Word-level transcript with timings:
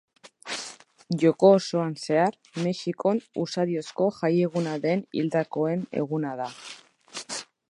Joko 1.23 1.51
osoan 1.57 1.93
zehar 2.07 2.39
Mexikon 2.69 3.21
usadiozko 3.45 4.11
jaieguna 4.23 4.77
den 4.89 5.07
Hildakoen 5.21 5.89
Eguna 6.05 6.35
da. 6.45 6.53